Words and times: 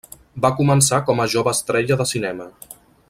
Va 0.45 0.49
començar 0.61 0.99
com 1.09 1.21
a 1.25 1.27
jove 1.35 1.55
estrella 1.59 1.99
de 2.01 2.09
cinema. 2.13 2.49